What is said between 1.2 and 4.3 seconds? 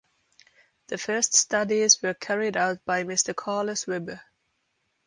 studies were carried out by Mister Carlos Weber.